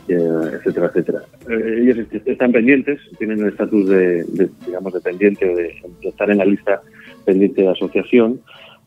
eh, 0.08 0.50
etcétera, 0.54 0.86
etcétera. 0.88 1.22
ellos 1.48 1.98
están 2.24 2.52
pendientes, 2.52 3.00
tienen 3.18 3.40
el 3.40 3.48
estatus 3.48 3.88
de, 3.88 4.24
digamos, 4.66 4.92
de 4.92 5.00
pendiente 5.00 5.48
o 5.48 5.56
de, 5.56 5.74
estar 6.02 6.30
en 6.30 6.38
la 6.38 6.44
lista 6.44 6.82
pendiente 7.24 7.62
de 7.62 7.68
asociación. 7.68 8.40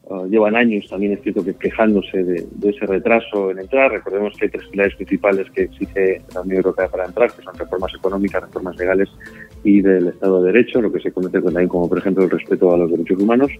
Uh, 0.08 0.28
llevan 0.28 0.56
años 0.56 0.88
también 0.88 1.14
es 1.14 1.22
cierto 1.24 1.44
que 1.44 1.56
quejándose 1.56 2.24
de, 2.24 2.46
ese 2.70 2.86
retraso 2.86 3.50
en 3.50 3.58
entrar. 3.58 3.92
Recordemos 3.92 4.38
que 4.38 4.46
hay 4.46 4.52
tres 4.52 4.68
pilares 4.68 4.96
principales 4.96 5.50
que 5.50 5.64
exige 5.64 6.22
la 6.36 6.42
Unión 6.42 6.58
Europea 6.58 6.88
para 6.90 7.06
entrar, 7.06 7.32
que 7.32 7.42
son 7.42 7.56
reformas 7.56 7.92
económicas, 7.96 8.44
reformas 8.44 8.78
legales 8.78 9.10
y 9.64 9.82
del 9.82 10.10
Estado 10.10 10.44
de 10.44 10.52
Derecho, 10.52 10.80
lo 10.80 10.92
que 10.92 11.00
se 11.00 11.12
conoce 11.12 11.42
también 11.42 11.68
como, 11.68 11.90
por 11.90 11.98
ejemplo, 11.98 12.24
el 12.24 12.30
respeto 12.30 12.72
a 12.72 12.78
los 12.78 12.92
derechos 12.92 13.20
humanos. 13.20 13.52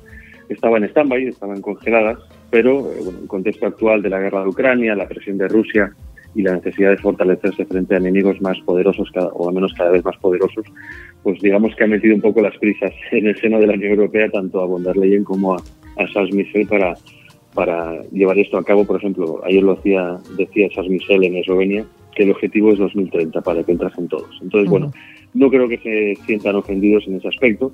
Estaban 0.48 0.84
en 0.84 0.90
stand-by, 0.92 1.28
estaban 1.28 1.62
congeladas, 1.62 2.20
pero 2.52 2.92
eh, 2.92 2.98
bueno, 3.04 3.18
en 3.18 3.24
el 3.24 3.28
contexto 3.28 3.66
actual 3.66 4.04
de 4.04 4.10
la 4.10 4.20
guerra 4.20 4.44
de 4.44 4.50
Ucrania, 4.50 4.94
la 4.94 5.08
presión 5.08 5.40
de 5.40 5.48
Rusia 5.48 5.92
y 6.36 6.44
la 6.44 6.54
necesidad 6.54 6.92
de 6.92 6.98
fortalecerse 6.98 7.66
frente 7.66 7.96
a 7.96 7.98
enemigos 7.98 8.40
más 8.42 8.60
poderosos, 8.60 9.10
o 9.16 9.50
al 9.50 9.56
menos 9.56 9.74
cada 9.76 9.90
vez 9.90 10.06
más 10.06 10.18
poderosos, 10.18 10.66
pues 11.24 11.42
digamos 11.42 11.76
que 11.76 11.86
ha 11.86 11.88
metido 11.88 12.14
un 12.14 12.22
poco 12.22 12.42
las 12.42 12.56
prisas 12.58 12.92
en 13.12 13.26
el 13.26 13.36
seno 13.38 13.60
de 13.60 13.66
la 13.66 13.74
Unión 13.74 13.94
Europea, 13.94 14.30
tanto 14.30 14.62
a 14.62 14.68
von 14.68 14.84
der 14.84 14.96
Leyen 14.96 15.24
como 15.24 15.56
a, 15.56 15.58
a 15.98 16.06
Charles 16.08 16.34
Michel 16.34 16.68
para, 16.68 16.96
para 17.54 18.02
llevar 18.12 18.38
esto 18.38 18.58
a 18.58 18.64
cabo. 18.64 18.86
Por 18.86 18.98
ejemplo, 18.98 19.42
ayer 19.46 19.64
lo 19.64 19.74
hacía, 19.74 20.18
decía 20.38 20.70
Charles 20.70 20.92
Michel 20.92 21.24
en 21.24 21.38
Eslovenia, 21.38 21.86
que 22.16 22.24
el 22.24 22.32
objetivo 22.32 22.72
es 22.72 22.80
2030 22.80 23.42
para 23.42 23.64
que 23.64 23.72
entrasen 23.72 24.08
todos. 24.08 24.40
Entonces, 24.42 24.70
bueno, 24.70 24.92
no 25.34 25.50
creo 25.50 25.68
que 25.68 25.78
se 25.78 26.16
sientan 26.26 26.56
ofendidos 26.56 27.06
en 27.08 27.16
ese 27.16 27.28
aspecto. 27.28 27.72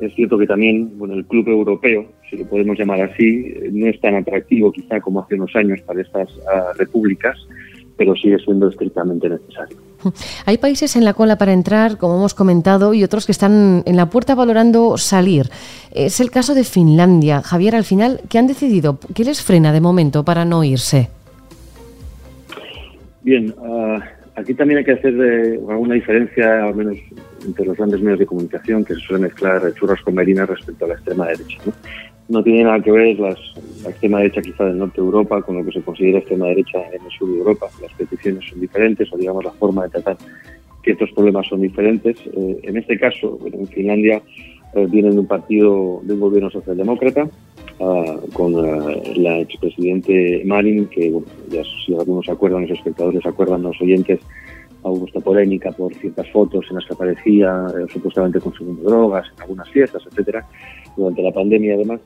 Es 0.00 0.14
cierto 0.14 0.38
que 0.38 0.46
también 0.46 0.96
bueno, 0.98 1.14
el 1.14 1.26
club 1.26 1.48
europeo, 1.48 2.06
si 2.30 2.38
lo 2.38 2.46
podemos 2.46 2.78
llamar 2.78 3.02
así, 3.02 3.52
no 3.72 3.86
es 3.86 4.00
tan 4.00 4.14
atractivo 4.14 4.72
quizá 4.72 5.00
como 5.00 5.20
hace 5.20 5.34
unos 5.34 5.54
años 5.54 5.80
para 5.82 6.00
estas 6.00 6.34
uh, 6.38 6.78
repúblicas, 6.78 7.36
pero 7.98 8.14
sigue 8.16 8.38
siendo 8.38 8.68
estrictamente 8.68 9.28
necesario. 9.28 9.76
Hay 10.46 10.58
países 10.58 10.96
en 10.96 11.04
la 11.04 11.14
cola 11.14 11.36
para 11.36 11.52
entrar, 11.52 11.98
como 11.98 12.16
hemos 12.16 12.34
comentado, 12.34 12.94
y 12.94 13.04
otros 13.04 13.26
que 13.26 13.32
están 13.32 13.82
en 13.86 13.96
la 13.96 14.06
puerta 14.06 14.34
valorando 14.34 14.96
salir. 14.98 15.50
Es 15.92 16.20
el 16.20 16.30
caso 16.30 16.54
de 16.54 16.64
Finlandia. 16.64 17.42
Javier, 17.42 17.74
al 17.74 17.84
final, 17.84 18.20
¿qué 18.28 18.38
han 18.38 18.46
decidido? 18.46 18.98
¿Qué 19.14 19.24
les 19.24 19.42
frena 19.42 19.72
de 19.72 19.80
momento 19.80 20.24
para 20.24 20.44
no 20.44 20.64
irse? 20.64 21.08
Bien, 23.22 23.54
uh, 23.58 23.98
aquí 24.34 24.54
también 24.54 24.78
hay 24.78 24.84
que 24.84 24.92
hacer 24.92 25.14
de, 25.14 25.60
alguna 25.68 25.94
diferencia, 25.94 26.64
al 26.64 26.74
menos 26.74 26.96
entre 27.46 27.66
los 27.66 27.76
grandes 27.76 28.00
medios 28.00 28.18
de 28.18 28.26
comunicación, 28.26 28.84
que 28.84 28.94
se 28.94 29.00
suele 29.00 29.24
mezclar 29.24 29.72
churras 29.74 30.00
con 30.02 30.14
merinas 30.14 30.48
respecto 30.48 30.84
a 30.84 30.88
la 30.88 30.94
extrema 30.94 31.26
derecha. 31.26 31.58
¿no? 31.66 31.72
No 32.30 32.42
tiene 32.44 32.64
nada 32.64 32.80
que 32.80 32.92
ver 32.92 33.18
las, 33.18 33.38
la 33.82 33.90
extrema 33.90 34.18
derecha 34.18 34.40
quizá 34.40 34.64
del 34.64 34.78
norte 34.78 35.00
de 35.00 35.06
Europa 35.06 35.42
con 35.42 35.58
lo 35.58 35.64
que 35.64 35.72
se 35.72 35.82
considera 35.82 36.18
extrema 36.18 36.46
derecha 36.46 36.78
en 36.92 37.04
el 37.04 37.10
sur 37.10 37.28
de 37.28 37.38
Europa. 37.38 37.66
Las 37.82 37.92
peticiones 37.94 38.48
son 38.48 38.60
diferentes 38.60 39.12
o 39.12 39.16
digamos 39.18 39.44
la 39.44 39.50
forma 39.50 39.82
de 39.82 39.90
tratar 39.90 40.16
ciertos 40.82 41.10
problemas 41.12 41.46
son 41.48 41.60
diferentes. 41.60 42.16
Eh, 42.26 42.60
en 42.62 42.76
este 42.76 42.98
caso, 42.98 43.38
en 43.52 43.66
Finlandia 43.66 44.22
eh, 44.74 44.86
viene 44.88 45.10
de 45.10 45.18
un 45.18 45.26
partido 45.26 46.00
de 46.04 46.14
un 46.14 46.20
gobierno 46.20 46.50
socialdemócrata 46.50 47.28
ah, 47.80 48.16
con 48.32 48.52
eh, 48.64 49.12
la 49.16 49.40
expresidente 49.40 50.42
Marin, 50.44 50.86
que 50.86 51.12
ya 51.50 51.62
si 51.84 51.94
algunos 51.94 52.28
acuerdan, 52.28 52.62
los 52.62 52.78
espectadores 52.78 53.26
acuerdan, 53.26 53.62
los 53.62 53.80
oyentes, 53.80 54.20
hubo 54.82 55.06
esta 55.06 55.20
polémica 55.20 55.72
por 55.72 55.92
ciertas 55.94 56.26
fotos 56.30 56.64
en 56.70 56.76
las 56.76 56.86
que 56.86 56.94
aparecía 56.94 57.66
supuestamente 57.92 58.40
consumiendo 58.40 58.88
drogas 58.88 59.26
en 59.36 59.42
algunas 59.42 59.68
fiestas, 59.68 60.02
etcétera, 60.10 60.46
durante 60.96 61.22
la 61.22 61.32
pandemia 61.32 61.74
además 61.74 62.00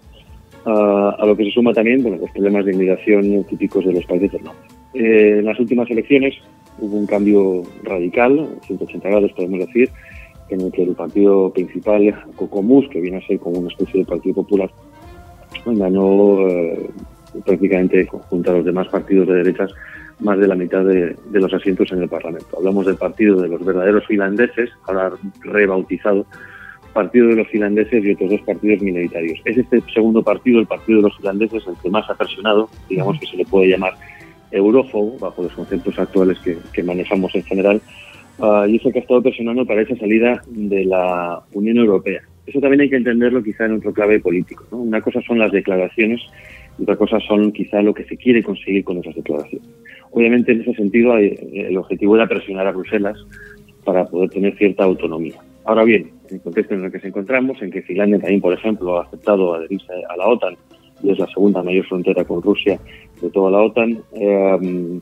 a, 0.67 1.25
lo 1.27 1.37
que 1.37 1.45
se 1.45 1.51
suma 1.51 1.73
también 1.73 2.03
bueno, 2.03 2.19
los 2.19 2.31
problemas 2.31 2.65
de 2.65 2.73
inmigración 2.73 3.45
típicos 3.45 3.85
de 3.85 3.93
los 3.93 4.05
países 4.07 4.33
del 4.33 4.45
norte. 4.45 4.63
Eh, 4.95 5.39
en 5.39 5.45
las 5.45 5.59
últimas 5.59 5.91
elecciones 5.91 6.35
hubo 6.79 6.97
un 6.97 7.07
cambio 7.07 7.63
radical, 7.83 8.49
180 8.67 9.09
grados 9.09 9.33
podemos 9.33 9.61
decir, 9.67 9.91
en 10.51 10.61
el 10.61 10.73
que 10.73 10.83
el 10.83 10.95
partido 10.95 11.51
principal, 11.53 12.15
Cocomus, 12.37 12.89
que 12.89 13.01
viene 13.01 13.19
a 13.19 13.27
ser 13.27 13.39
como 13.39 13.59
una 13.59 13.69
especie 13.69 14.01
de 14.01 14.07
partido 14.07 14.37
popular, 14.37 14.71
ganó 15.67 16.49
eh, 16.49 16.91
prácticamente 17.45 18.07
junto 18.07 18.51
a 18.51 18.55
los 18.55 18.65
demás 18.65 18.89
partidos 18.89 19.29
de 19.29 19.35
derechas 19.35 19.71
más 20.21 20.39
de 20.39 20.47
la 20.47 20.55
mitad 20.55 20.85
de, 20.85 21.17
de, 21.31 21.41
los 21.41 21.53
asientos 21.53 21.91
en 21.91 22.03
el 22.03 22.09
Parlamento. 22.09 22.57
Hablamos 22.57 22.87
del 22.87 22.97
partido 22.97 23.41
de 23.41 23.49
los 23.49 23.65
verdaderos 23.65 24.07
finlandeses, 24.07 24.71
ahora 24.87 25.13
rebautizado 25.43 26.25
partido 26.95 27.29
de 27.29 27.37
los 27.37 27.49
finlandeses 27.49 28.03
y 28.03 28.13
otros 28.13 28.31
dos 28.31 28.41
partidos 28.43 28.81
minoritarios. 28.81 29.39
Es 29.45 29.59
este 29.59 29.83
segundo 29.93 30.23
partido, 30.23 30.61
el 30.61 30.67
partido 30.67 30.99
de 30.99 31.09
los 31.09 31.17
finlandeses, 31.17 31.67
el 31.67 31.75
que 31.83 31.91
más 31.91 32.09
ha 32.09 32.15
presionado, 32.15 32.71
digamos 32.89 33.19
que 33.19 33.27
se 33.27 33.37
le 33.37 33.45
puede 33.45 33.69
llamar 33.69 33.93
eurófobo, 34.51 35.19
bajo 35.19 35.43
los 35.43 35.53
conceptos 35.53 35.99
actuales 35.99 36.39
que, 36.39 36.83
manejamos 36.83 37.35
en 37.35 37.43
general, 37.43 37.83
uh, 38.39 38.67
y 38.67 38.77
es 38.77 38.87
el 38.87 38.93
que 38.93 39.01
ha 39.01 39.03
estado 39.03 39.23
presionando 39.23 39.67
para 39.67 39.83
esa 39.83 39.97
salida 39.97 40.43
de 40.47 40.85
la 40.85 41.43
Unión 41.53 41.77
Europea. 41.79 42.23
Eso 42.47 42.61
también 42.61 42.83
hay 42.83 42.91
que 42.91 42.97
entenderlo 42.97 43.43
quizá 43.43 43.67
en 43.67 43.73
otro 43.73 43.93
clave 43.93 44.21
político. 44.21 44.65
Una 44.71 45.01
cosa 45.01 45.21
son 45.23 45.39
las 45.39 45.51
declaraciones 45.51 46.21
y 46.79 46.83
otra 46.83 46.97
cosa 46.97 47.19
son 47.21 47.53
quizá 47.53 47.83
lo 47.83 47.93
que 47.93 48.05
se 48.05 48.17
quiere 48.17 48.43
conseguir 48.43 48.85
con 48.85 48.99
esas 48.99 49.15
declaraciones. 49.15 49.69
Obviamente, 50.13 50.53
en 50.53 50.61
ese 50.61 50.75
sentido, 50.75 51.17
el 51.17 51.77
objetivo 51.77 52.15
era 52.15 52.29
presionar 52.29 52.67
a 52.67 52.73
Bruselas 52.73 53.19
para 53.85 54.05
poder 54.05 54.31
tener 54.31 54.57
cierta 54.57 54.85
autonomía. 54.85 55.35
Ahora 55.65 55.85
bien, 55.85 56.13
en 56.29 56.37
el 56.37 56.43
contexto 56.43 56.75
en 56.75 56.85
el 56.85 56.93
que 56.93 57.01
se 57.01 57.09
encontramos, 57.09 57.61
en 57.63 57.71
que 57.71 57.83
Finlandia 57.83 58.19
también, 58.19 58.41
por 58.41 58.53
ejemplo, 58.53 58.99
ha 58.99 59.05
aceptado 59.05 59.55
adherirse 59.55 59.93
a 60.09 60.17
la 60.17 60.29
OTAN 60.29 60.57
y 61.03 61.11
es 61.11 61.19
la 61.19 61.27
segunda 61.29 61.63
mayor 61.63 61.87
frontera 61.87 62.25
con 62.25 62.43
Rusia 62.43 62.79
de 63.21 63.31
toda 63.31 63.51
la 63.51 63.63
OTAN, 63.63 63.99
eh, 64.13 65.01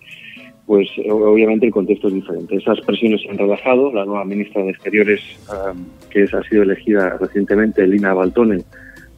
pues 0.66 0.88
obviamente 1.10 1.66
el 1.66 1.72
contexto 1.72 2.08
es 2.08 2.14
diferente. 2.14 2.56
Esas 2.56 2.80
presiones 2.82 3.20
se 3.22 3.30
han 3.30 3.38
relajado. 3.38 3.92
La 3.92 4.04
nueva 4.04 4.24
ministra 4.24 4.62
de 4.62 4.70
Exteriores, 4.70 5.20
eh, 5.20 5.78
que 6.10 6.22
ha 6.22 6.42
sido 6.48 6.62
elegida 6.62 7.18
recientemente, 7.20 7.86
Lina 7.86 8.14
Baltonen, 8.14 8.62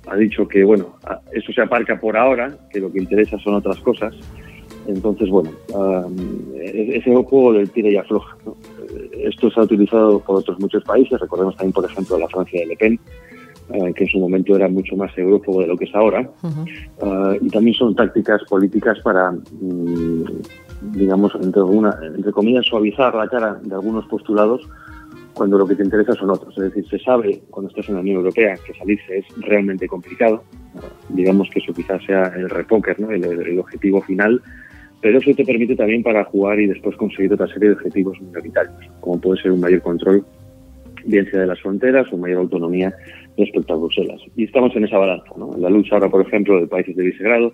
ha 0.06 0.16
dicho 0.16 0.48
que, 0.48 0.64
bueno, 0.64 0.96
eso 1.32 1.52
se 1.52 1.60
aparca 1.60 2.00
por 2.00 2.16
ahora, 2.16 2.56
que 2.70 2.80
lo 2.80 2.90
que 2.90 3.00
interesa 3.00 3.38
son 3.38 3.54
otras 3.54 3.78
cosas. 3.80 4.14
Entonces, 4.86 5.30
bueno, 5.30 5.50
ese 6.62 7.10
juego 7.10 7.52
del 7.52 7.70
tira 7.70 7.88
y 7.88 7.96
afloja. 7.96 8.36
Esto 9.28 9.50
se 9.50 9.60
ha 9.60 9.64
utilizado 9.64 10.20
por 10.20 10.36
otros 10.36 10.58
muchos 10.58 10.82
países. 10.84 11.20
Recordemos 11.20 11.56
también, 11.56 11.72
por 11.72 11.84
ejemplo, 11.84 12.18
la 12.18 12.28
Francia 12.28 12.60
de 12.60 12.66
Le 12.66 12.76
Pen, 12.76 13.00
eh, 13.72 13.92
que 13.94 14.04
en 14.04 14.10
su 14.10 14.18
momento 14.18 14.54
era 14.54 14.68
mucho 14.68 14.96
más 14.96 15.16
eurófobo 15.16 15.62
de 15.62 15.66
lo 15.68 15.76
que 15.76 15.86
es 15.86 15.94
ahora. 15.94 16.28
Ah, 17.02 17.34
y 17.40 17.48
también 17.48 17.74
son 17.74 17.94
tácticas 17.94 18.42
políticas 18.44 18.98
para, 19.00 19.30
mm, 19.30 20.24
digamos, 20.92 21.32
entre, 21.40 21.62
una, 21.62 21.96
entre 22.02 22.32
comillas, 22.32 22.66
suavizar 22.66 23.14
la 23.14 23.28
cara 23.28 23.58
de 23.62 23.74
algunos 23.74 24.06
postulados 24.06 24.68
cuando 25.32 25.58
lo 25.58 25.66
que 25.66 25.74
te 25.74 25.82
interesa 25.82 26.14
son 26.14 26.30
otros. 26.30 26.56
Es 26.58 26.64
decir, 26.64 26.86
se 26.88 26.98
sabe 26.98 27.42
cuando 27.50 27.70
estás 27.70 27.88
en 27.88 27.96
la 27.96 28.00
Unión 28.02 28.16
Europea 28.16 28.56
que 28.64 28.74
salirse 28.74 29.18
es 29.18 29.24
realmente 29.38 29.88
complicado. 29.88 30.44
digamos 31.08 31.48
que 31.50 31.60
eso 31.60 31.72
quizás 31.72 32.02
sea 32.04 32.32
el 32.36 32.50
repóker, 32.50 32.98
¿no? 32.98 33.10
el 33.10 33.58
objetivo 33.58 34.02
final 34.02 34.42
pero 35.04 35.18
eso 35.18 35.34
te 35.34 35.44
permite 35.44 35.76
también 35.76 36.02
para 36.02 36.24
jugar 36.24 36.58
y 36.58 36.66
después 36.66 36.96
conseguir 36.96 37.30
otra 37.34 37.46
serie 37.48 37.68
de 37.68 37.74
objetivos 37.74 38.18
minoritarios, 38.22 38.74
como 39.00 39.20
puede 39.20 39.42
ser 39.42 39.52
un 39.52 39.60
mayor 39.60 39.82
control, 39.82 40.24
bien 41.04 41.30
sea 41.30 41.40
de 41.40 41.46
las 41.46 41.60
fronteras 41.60 42.10
o 42.10 42.16
mayor 42.16 42.38
autonomía 42.38 42.90
respecto 43.36 43.74
a 43.74 43.76
Bruselas. 43.76 44.22
Y 44.34 44.44
estamos 44.44 44.74
en 44.74 44.84
esa 44.84 44.96
balanza, 44.96 45.26
¿no? 45.36 45.50
La 45.58 45.68
lucha 45.68 45.96
ahora, 45.96 46.08
por 46.08 46.26
ejemplo, 46.26 46.58
de 46.58 46.68
países 46.68 46.96
de 46.96 47.02
Visegrado, 47.02 47.52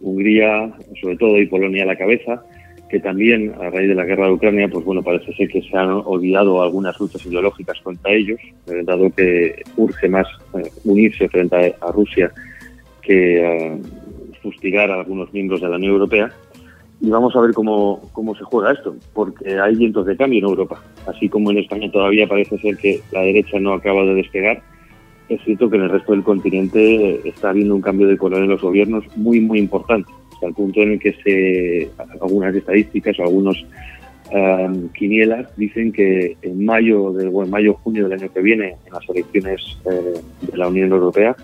Hungría, 0.00 0.72
sobre 1.02 1.18
todo, 1.18 1.38
y 1.38 1.46
Polonia 1.46 1.82
a 1.82 1.88
la 1.88 1.98
cabeza, 1.98 2.42
que 2.88 3.00
también, 3.00 3.52
a 3.60 3.68
raíz 3.68 3.90
de 3.90 3.94
la 3.94 4.06
guerra 4.06 4.28
de 4.28 4.32
Ucrania, 4.32 4.68
pues 4.68 4.82
bueno, 4.86 5.02
parece 5.02 5.30
ser 5.34 5.46
que 5.48 5.60
se 5.60 5.76
han 5.76 5.90
olvidado 5.90 6.62
algunas 6.62 6.98
luchas 6.98 7.26
ideológicas 7.26 7.78
contra 7.82 8.14
ellos, 8.14 8.40
eh, 8.66 8.82
dado 8.84 9.10
que 9.10 9.62
urge 9.76 10.08
más 10.08 10.26
eh, 10.54 10.70
unirse 10.84 11.28
frente 11.28 11.74
a, 11.82 11.92
Rusia 11.92 12.32
que 13.02 13.42
eh, 13.44 13.78
fustigar 14.42 14.90
a 14.90 15.00
algunos 15.00 15.30
miembros 15.34 15.60
de 15.60 15.68
la 15.68 15.76
Unión 15.76 15.92
Europea 15.92 16.32
y 17.00 17.10
vamos 17.10 17.34
a 17.36 17.40
ver 17.40 17.52
cómo, 17.52 18.00
cómo 18.12 18.34
se 18.34 18.44
juega 18.44 18.72
esto, 18.72 18.96
porque 19.14 19.58
hay 19.58 19.76
vientos 19.76 20.06
de 20.06 20.16
cambio 20.16 20.40
en 20.40 20.44
Europa. 20.46 20.82
Así 21.06 21.28
como 21.28 21.50
en 21.50 21.58
España 21.58 21.90
todavía 21.90 22.26
parece 22.26 22.58
ser 22.58 22.76
que 22.76 23.00
la 23.12 23.20
derecha 23.20 23.58
no 23.60 23.74
acaba 23.74 24.02
de 24.04 24.14
despegar, 24.14 24.62
es 25.28 25.42
cierto 25.44 25.68
que 25.68 25.76
en 25.76 25.82
el 25.82 25.90
resto 25.90 26.12
del 26.12 26.22
continente 26.22 27.28
está 27.28 27.50
habiendo 27.50 27.74
un 27.74 27.82
cambio 27.82 28.08
de 28.08 28.16
color 28.16 28.42
en 28.42 28.48
los 28.48 28.62
gobiernos 28.62 29.04
muy, 29.16 29.40
muy 29.40 29.58
importante, 29.58 30.10
hasta 30.32 30.46
el 30.46 30.54
punto 30.54 30.80
en 30.80 30.92
el 30.92 30.98
que 30.98 31.12
se, 31.22 31.90
algunas 32.20 32.54
estadísticas 32.54 33.18
o 33.18 33.24
algunos 33.24 33.66
um, 34.32 34.88
quinielas 34.90 35.54
dicen 35.56 35.92
que 35.92 36.36
en 36.40 36.64
mayo, 36.64 37.12
de, 37.12 37.26
en 37.26 37.50
mayo 37.50 37.74
junio 37.74 38.08
del 38.08 38.18
año 38.18 38.32
que 38.32 38.40
viene, 38.40 38.76
en 38.86 38.92
las 38.92 39.06
elecciones 39.08 39.78
eh, 39.84 40.14
de 40.50 40.56
la 40.56 40.68
Unión 40.68 40.90
Europea, 40.92 41.36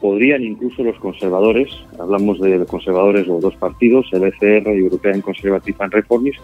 podrían 0.00 0.42
incluso 0.42 0.84
los 0.84 0.98
conservadores, 0.98 1.68
hablamos 1.98 2.40
de 2.40 2.64
conservadores 2.66 3.28
o 3.28 3.40
dos 3.40 3.56
partidos, 3.56 4.06
el 4.12 4.24
ECR, 4.24 4.68
European 4.68 5.20
Conservative 5.20 5.76
and 5.80 5.92
Reformist, 5.92 6.38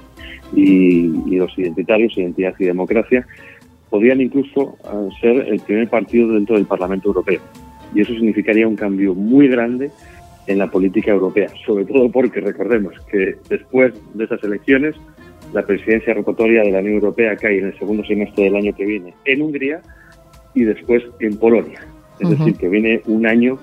y, 0.54 1.06
y 1.26 1.36
los 1.36 1.56
identitarios, 1.58 2.16
Identidad 2.16 2.54
y 2.58 2.64
Democracia, 2.64 3.26
podrían 3.90 4.20
incluso 4.20 4.76
eh, 4.84 5.08
ser 5.20 5.48
el 5.48 5.60
primer 5.60 5.88
partido 5.88 6.32
dentro 6.32 6.56
del 6.56 6.66
Parlamento 6.66 7.08
Europeo. 7.08 7.40
Y 7.94 8.00
eso 8.00 8.12
significaría 8.12 8.66
un 8.66 8.76
cambio 8.76 9.14
muy 9.14 9.46
grande 9.46 9.90
en 10.46 10.58
la 10.58 10.70
política 10.70 11.12
europea, 11.12 11.48
sobre 11.64 11.84
todo 11.84 12.10
porque 12.10 12.40
recordemos 12.40 12.94
que 13.10 13.36
después 13.48 13.94
de 14.14 14.24
esas 14.24 14.42
elecciones 14.42 14.96
la 15.52 15.64
presidencia 15.64 16.12
rotatoria 16.12 16.62
de 16.62 16.72
la 16.72 16.80
Unión 16.80 16.94
Europea 16.94 17.36
cae 17.36 17.58
en 17.58 17.66
el 17.66 17.78
segundo 17.78 18.04
semestre 18.04 18.44
del 18.44 18.56
año 18.56 18.74
que 18.74 18.84
viene 18.84 19.14
en 19.24 19.42
Hungría 19.42 19.80
y 20.54 20.64
después 20.64 21.04
en 21.20 21.36
Polonia. 21.36 21.80
Es 22.20 22.30
decir, 22.30 22.56
que 22.56 22.68
viene 22.68 23.02
un 23.06 23.26
año 23.26 23.58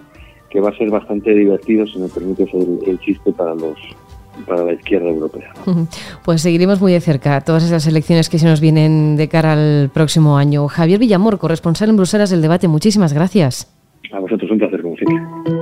que 0.49 0.59
va 0.59 0.69
a 0.69 0.77
ser 0.77 0.89
bastante 0.89 1.33
divertido, 1.33 1.87
si 1.87 1.97
me 1.97 2.09
permites 2.09 2.53
el, 2.53 2.79
el 2.85 2.99
chiste, 2.99 3.31
para 3.31 3.55
los 3.55 3.77
para 4.45 4.63
la 4.63 4.73
izquierda 4.73 5.09
europea. 5.09 5.53
Pues 6.23 6.41
seguiremos 6.41 6.81
muy 6.81 6.93
de 6.93 7.01
cerca 7.01 7.41
todas 7.41 7.63
esas 7.63 7.85
elecciones 7.87 8.29
que 8.29 8.39
se 8.39 8.47
nos 8.47 8.61
vienen 8.61 9.15
de 9.15 9.27
cara 9.27 9.53
al 9.53 9.89
próximo 9.93 10.37
año. 10.37 10.67
Javier 10.67 10.99
Villamor, 10.99 11.37
corresponsal 11.37 11.89
en 11.89 11.97
Bruselas 11.97 12.29
del 12.29 12.41
debate, 12.41 12.67
muchísimas 12.67 13.13
gracias. 13.13 13.71
A 14.11 14.19
vosotros 14.19 14.49
un 14.51 14.57
placer, 14.57 14.81
como 14.81 14.95
siempre. 14.95 15.60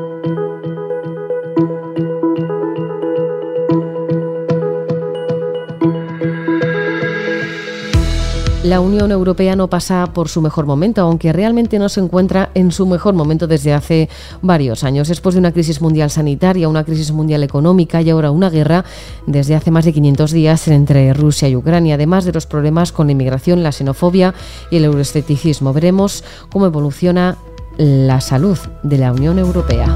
La 8.69 8.81
Unión 8.81 9.11
Europea 9.11 9.55
no 9.55 9.67
pasa 9.67 10.13
por 10.13 10.29
su 10.29 10.43
mejor 10.43 10.67
momento, 10.67 11.01
aunque 11.01 11.33
realmente 11.33 11.79
no 11.79 11.89
se 11.89 12.01
encuentra 12.01 12.51
en 12.53 12.71
su 12.71 12.85
mejor 12.85 13.15
momento 13.15 13.47
desde 13.47 13.73
hace 13.73 14.09
varios 14.43 14.83
años. 14.83 15.07
Después 15.07 15.33
de 15.33 15.39
una 15.39 15.51
crisis 15.51 15.81
mundial 15.81 16.11
sanitaria, 16.11 16.69
una 16.69 16.83
crisis 16.83 17.11
mundial 17.11 17.41
económica 17.41 17.99
y 18.03 18.11
ahora 18.11 18.29
una 18.29 18.51
guerra 18.51 18.85
desde 19.25 19.55
hace 19.55 19.71
más 19.71 19.85
de 19.85 19.93
500 19.93 20.31
días 20.31 20.67
entre 20.67 21.15
Rusia 21.15 21.49
y 21.49 21.55
Ucrania, 21.55 21.95
además 21.95 22.25
de 22.25 22.31
los 22.31 22.45
problemas 22.45 22.91
con 22.91 23.07
la 23.07 23.13
inmigración, 23.13 23.63
la 23.63 23.71
xenofobia 23.71 24.35
y 24.69 24.77
el 24.77 24.85
euroescepticismo. 24.85 25.73
Veremos 25.73 26.23
cómo 26.51 26.67
evoluciona 26.67 27.37
la 27.79 28.21
salud 28.21 28.59
de 28.83 28.99
la 28.99 29.11
Unión 29.13 29.39
Europea. 29.39 29.95